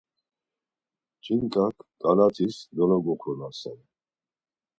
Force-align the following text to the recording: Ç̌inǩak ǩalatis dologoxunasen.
Ç̌inǩak 1.23 1.77
ǩalatis 2.01 2.57
dologoxunasen. 2.75 3.79